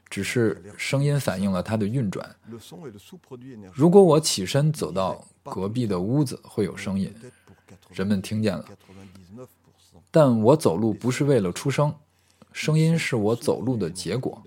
[0.09, 2.35] 只是声音反映了它的运转。
[3.73, 7.13] 如果我起身走到隔壁的屋子，会有声音，
[7.91, 8.65] 人们听见了，
[10.11, 11.93] 但我走路不是为了出声。
[12.51, 14.43] 声音是我走路的结果。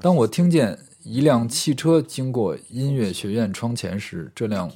[0.00, 4.68] 当我听见一辆汽车经过音乐学院窗前时，这辆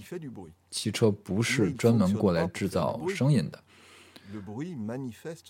[0.70, 3.58] 汽车不是专门过来制造声音的，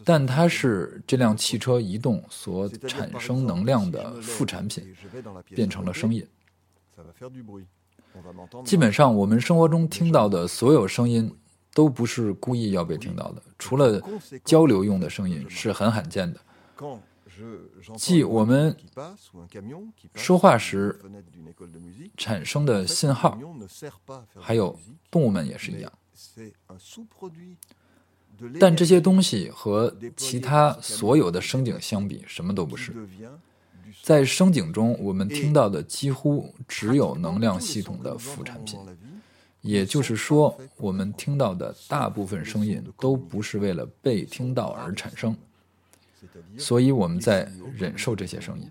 [0.05, 4.95] 但它是这辆汽车移动所产生能量的副产品，
[5.51, 6.27] 变成了声音。
[8.65, 11.31] 基本上，我们生活中听到的所有声音。
[11.77, 14.01] 都不是故意要被听到的，除了
[14.43, 16.41] 交流用的声音是很罕见的。
[17.99, 18.75] 即我们
[20.15, 20.99] 说话时
[22.17, 23.39] 产生的信号，
[24.41, 24.75] 还有
[25.11, 25.93] 动物们也是一样。
[28.59, 32.95] 但这些东西和其他所有的声景相比，什么都不是。
[34.03, 38.81] 在声景中，我们听到的几乎只有能量系统的副产品。
[39.67, 45.37] 也就是说，我们听到的大部分声音都不是为了被听到而产生，
[46.57, 48.71] 所以我们在忍受这些声音。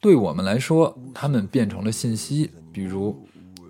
[0.00, 3.16] 对我们来说，它们变成了信息，比如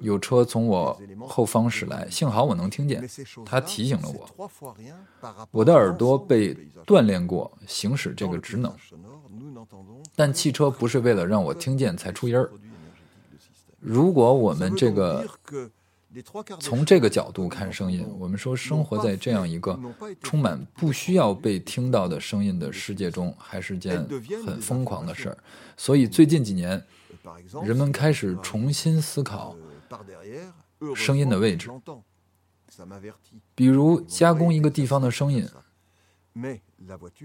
[0.01, 0.99] 有车从我
[1.29, 3.07] 后方驶来，幸好我能听见，
[3.45, 4.51] 它提醒了我。
[5.51, 8.75] 我的耳朵被锻炼过行使这个职能，
[10.17, 12.51] 但汽车不是为了让我听见才出音儿。
[13.83, 15.27] 如果我们这个
[16.61, 19.79] 从这个角度看声音，我们说生活在这样一个
[20.23, 24.07] 充满不需要被听到的声音的世界中，还是件
[24.47, 25.39] 很疯狂的事儿。
[25.77, 26.81] 所以最近几年，
[27.65, 29.57] 人们开始重新思考
[30.95, 31.69] 声音的位置，
[33.57, 35.49] 比如加工一个地方的声音。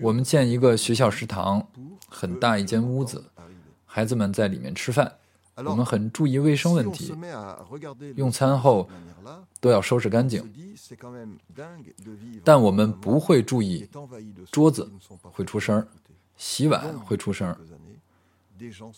[0.01, 1.67] 我们建一个学校食堂，
[2.09, 3.23] 很大一间屋子，
[3.85, 5.17] 孩子们在里面吃饭。
[5.65, 7.13] 我们很注意卫生问题，
[8.15, 8.87] 用餐后
[9.59, 10.43] 都要收拾干净。
[12.43, 13.87] 但我们不会注意
[14.51, 14.89] 桌子
[15.23, 15.85] 会出声
[16.37, 17.55] 洗碗会出声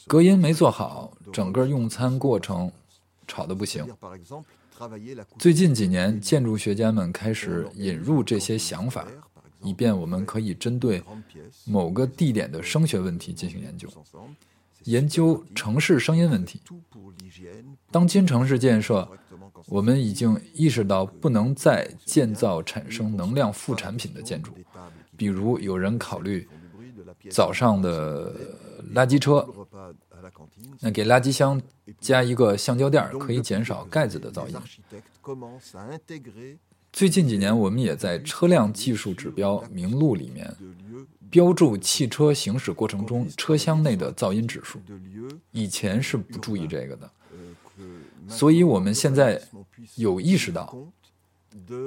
[0.07, 2.71] 隔音没做好，整个用餐过程
[3.27, 3.85] 吵得不行。
[5.37, 9.07] 最近几年，建筑学家们开始引入这些想法，
[9.61, 11.03] 以便我们可以针对
[11.65, 13.89] 某个地点的声学问题进行研究。
[14.83, 16.61] 研究城市声音问题。
[17.91, 19.07] 当今城市建设，
[19.67, 24.51] 我们已经意识到不能再建造产生能量副产品的建筑，
[25.17, 26.47] 比如有人考虑
[27.29, 28.33] 早上的
[28.93, 29.47] 垃圾车，
[30.79, 31.61] 那给垃圾箱
[31.99, 34.55] 加一个橡胶垫可以减少盖子的噪音。
[36.91, 40.55] 最近几年，我们也在车辆技术指标名录里面
[41.29, 44.79] 标注汽车行驶过程中车厢内的噪音指数。
[45.51, 47.11] 以前是不注意这个的，
[48.27, 49.41] 所以我们现在
[49.95, 50.75] 有意识到，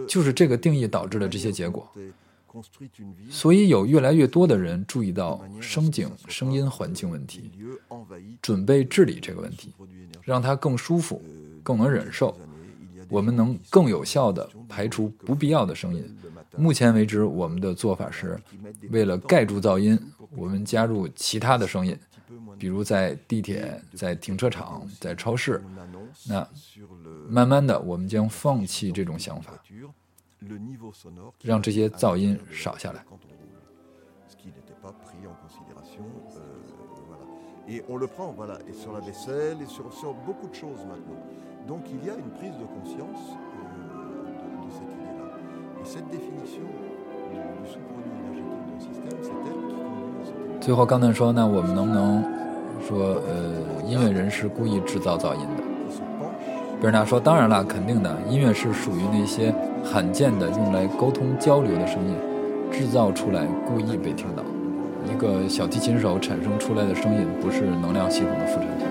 [0.09, 1.89] 就是这个定义导致了这些结果。
[3.31, 7.51] 所以有越来越多的人注意到声景、声音环境问题，
[8.43, 9.73] 准备治理这个问题，
[10.23, 11.23] 让它更舒服、
[11.63, 12.39] 更能忍受。
[13.13, 16.03] 我们能更有效地排除不必要的声音。
[16.57, 18.41] 目前为止，我们的做法是，
[18.91, 19.99] 为了盖住噪音，
[20.35, 21.95] 我们加入其他的声音，
[22.59, 25.63] 比如在地铁、在停车场、在超市。
[26.27, 26.49] 那
[27.29, 29.53] 慢慢的，我们将放弃这种想法，
[31.43, 33.05] 让这些噪音少下来。
[41.69, 43.63] Donc il y a une prise de conscience de,
[44.29, 45.27] de, de cette idée-là.
[45.81, 46.63] Et cette définition
[47.31, 52.23] du, du sous-produit énergétique d'un système, c'est elle qui conduit à cette 最后，刚才说，那我们能不能
[52.87, 55.63] 说，呃，音乐人是故意制造噪音的？
[56.81, 58.13] 贝尔纳说：“当然了，肯定的。
[58.29, 59.55] 音乐是属于那些
[59.85, 62.17] 罕见的用来沟通交流的声音，
[62.73, 64.43] 制造出来故意被听到。
[65.09, 68.87] 一个小提琴手产生出来的声音，不是能量系统的副产品。”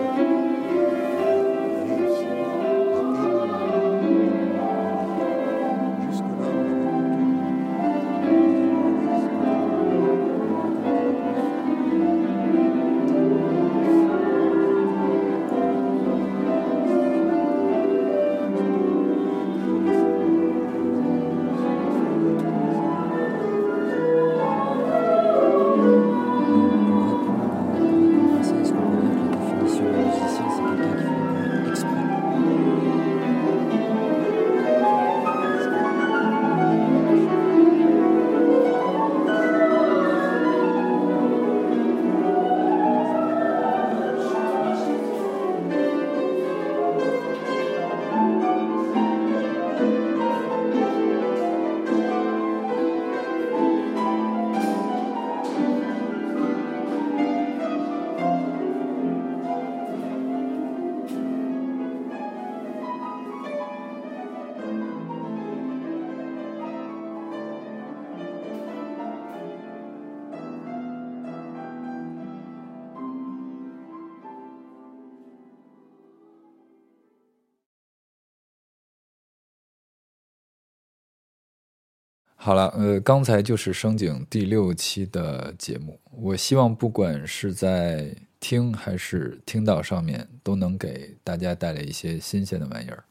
[82.51, 85.97] 好了，呃，刚才就是声景第六期的节目。
[86.11, 93.05] 我希望不管是在听还是听到上面，都能给大家带来一些新鲜的玩意儿。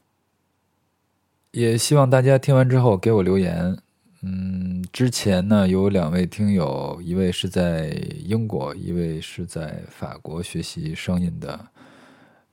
[1.49, 3.75] 也希望大家听完之后给我留言。
[4.21, 7.87] 嗯，之前呢有两位听友，一位是在
[8.23, 11.59] 英国，一位是在法国学习声音的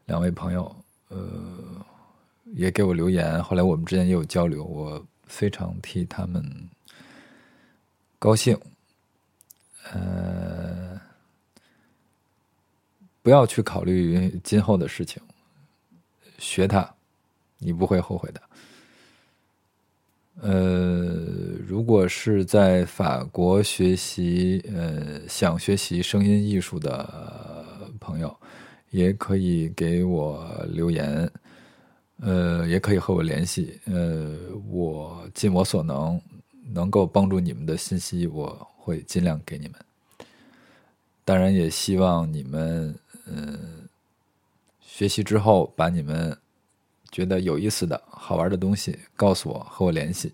[0.07, 0.74] 两位朋友，
[1.09, 1.18] 呃，
[2.55, 3.45] 也给我留言。
[3.45, 5.05] 后来我们之间也有交流，我。
[5.30, 6.43] 非常替他们
[8.18, 8.58] 高兴，
[9.92, 11.00] 呃，
[13.22, 15.22] 不要去考虑今后的事情，
[16.38, 16.92] 学它，
[17.58, 18.42] 你不会后悔的。
[20.40, 21.14] 呃，
[21.66, 27.64] 如果是在法国学习，呃，想学习声音艺术的
[28.00, 28.36] 朋友，
[28.90, 31.30] 也可以给我留言。
[32.20, 33.80] 呃，也可以和我联系。
[33.84, 34.36] 呃，
[34.68, 36.20] 我尽我所能，
[36.72, 39.74] 能够帮助你们的信息，我会尽量给你们。
[41.24, 42.94] 当然，也希望你们，
[43.26, 43.88] 嗯，
[44.80, 46.36] 学习之后把你们
[47.10, 50.32] 觉得有意思的好玩的东西告诉我，和我联系，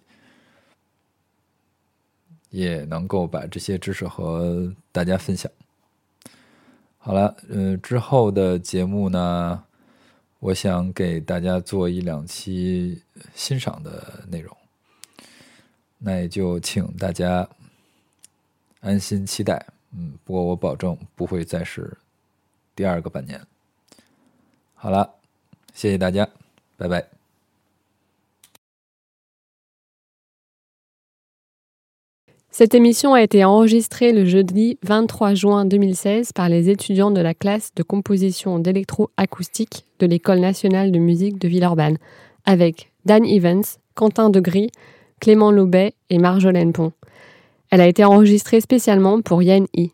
[2.51, 5.51] 也能够把这些知识和大家分享。
[6.99, 9.65] 好了，嗯，之后的节目呢？
[10.41, 13.03] 我想给大家做一两期
[13.35, 14.55] 欣赏的内容，
[16.04, 17.50] 那也就请大家
[18.82, 19.66] 安心期待。
[19.92, 21.98] 嗯，不过我保证不会再是
[22.76, 23.42] 第二个半年。
[24.76, 25.16] 好了，
[25.74, 26.30] 谢谢大家，
[26.78, 27.08] 拜拜。
[32.52, 37.74] Cette émission a été enregistrée le jeudi 23 juin 2016 par les étudiants de la classe
[37.76, 41.98] de composition d'électroacoustique de l'École nationale de musique de Villeurbanne,
[42.44, 43.64] avec Dan Evans,
[43.96, 44.72] Quentin Degris,
[45.21, 46.93] Clément Lobet et Marjolaine Pont.
[47.71, 49.91] Elle a été enregistrée spécialement pour Yann I.